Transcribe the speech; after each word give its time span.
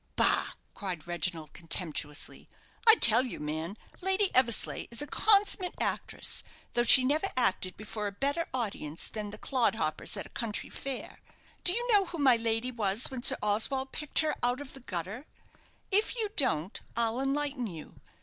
"Bah!" 0.15 0.53
cried 0.73 1.05
Reginald, 1.05 1.53
contemptuously. 1.53 2.49
"I 2.87 2.95
tell 2.95 3.23
you, 3.23 3.39
man, 3.39 3.77
Lady 4.01 4.33
Eversleigh 4.33 4.87
is 4.89 4.99
a 4.99 5.05
consummate 5.05 5.75
actress, 5.79 6.41
though 6.73 6.81
she 6.81 7.03
never 7.03 7.27
acted 7.37 7.77
before 7.77 8.07
a 8.07 8.11
better 8.11 8.47
audience 8.51 9.09
than 9.09 9.29
the 9.29 9.37
clodhoppers 9.37 10.17
at 10.17 10.25
a 10.25 10.29
country 10.29 10.71
fair. 10.71 11.19
Do 11.63 11.71
you 11.71 11.87
know 11.93 12.05
who 12.05 12.17
my 12.17 12.35
lady 12.35 12.71
was 12.71 13.11
when 13.11 13.21
Sir 13.21 13.37
Oswald 13.43 13.91
picked 13.91 14.17
her 14.25 14.33
out 14.41 14.59
of 14.59 14.73
the 14.73 14.79
gutter? 14.79 15.27
If 15.91 16.15
you 16.15 16.29
don't, 16.35 16.81
I'll 16.97 17.19
enlighten 17.21 17.67
you. 17.67 18.01